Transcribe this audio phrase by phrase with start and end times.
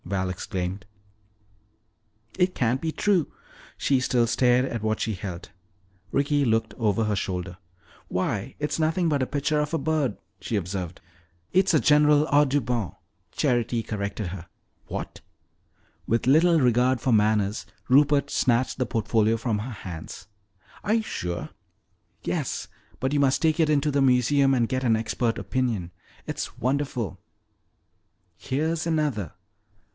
[0.03, 0.85] Val exclaimed.
[2.37, 3.31] "It can't be true!"
[3.77, 5.51] She still stared at what she held.
[6.11, 7.59] Ricky looked over her shoulder.
[8.07, 10.99] "Why, it's nothing but a picture of a bird," she observed.
[11.53, 12.95] "It's a genuine Audubon,"
[13.31, 14.47] Charity corrected her.
[14.89, 15.21] [Illustration:
[16.09, 18.87] "It's a genuine Audubon," Charity said.] "What!" With little regard for manners, Rupert snatched the
[18.87, 20.27] portfolio from her hands.
[20.83, 21.51] "Are you sure?"
[22.23, 22.67] "Yes.
[22.99, 25.91] But you must take it in to the museum and get an expert opinion.
[26.25, 27.19] It's wonderful!"
[28.35, 29.33] "Here's another."